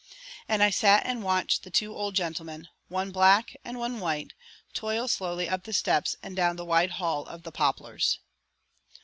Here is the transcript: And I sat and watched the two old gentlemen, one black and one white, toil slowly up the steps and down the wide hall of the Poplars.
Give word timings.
And 0.49 0.63
I 0.63 0.71
sat 0.71 1.05
and 1.05 1.21
watched 1.23 1.61
the 1.61 1.69
two 1.69 1.95
old 1.95 2.15
gentlemen, 2.15 2.69
one 2.87 3.11
black 3.11 3.55
and 3.63 3.77
one 3.77 3.99
white, 3.99 4.33
toil 4.73 5.07
slowly 5.07 5.47
up 5.47 5.63
the 5.65 5.73
steps 5.73 6.15
and 6.23 6.35
down 6.35 6.55
the 6.55 6.65
wide 6.65 6.93
hall 6.97 7.23
of 7.27 7.43
the 7.43 7.51
Poplars. 7.51 8.17